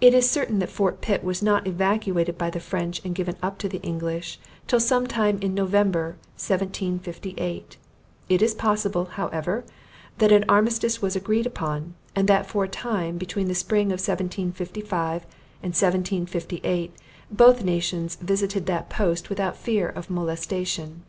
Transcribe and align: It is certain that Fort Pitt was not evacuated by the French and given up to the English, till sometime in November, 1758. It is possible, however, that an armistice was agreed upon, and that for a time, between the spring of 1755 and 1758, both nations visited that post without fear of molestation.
It 0.00 0.12
is 0.12 0.28
certain 0.28 0.58
that 0.58 0.70
Fort 0.72 1.00
Pitt 1.00 1.22
was 1.22 1.40
not 1.40 1.68
evacuated 1.68 2.36
by 2.36 2.50
the 2.50 2.58
French 2.58 3.00
and 3.04 3.14
given 3.14 3.36
up 3.40 3.58
to 3.58 3.68
the 3.68 3.80
English, 3.82 4.40
till 4.66 4.80
sometime 4.80 5.38
in 5.40 5.54
November, 5.54 6.16
1758. 6.36 7.76
It 8.28 8.42
is 8.42 8.56
possible, 8.56 9.04
however, 9.04 9.64
that 10.18 10.32
an 10.32 10.44
armistice 10.48 11.00
was 11.00 11.14
agreed 11.14 11.46
upon, 11.46 11.94
and 12.16 12.26
that 12.26 12.46
for 12.46 12.64
a 12.64 12.68
time, 12.68 13.18
between 13.18 13.46
the 13.46 13.54
spring 13.54 13.92
of 13.92 14.00
1755 14.04 15.22
and 15.62 15.72
1758, 15.76 16.92
both 17.30 17.62
nations 17.62 18.16
visited 18.16 18.66
that 18.66 18.90
post 18.90 19.30
without 19.30 19.56
fear 19.56 19.88
of 19.88 20.10
molestation. 20.10 21.04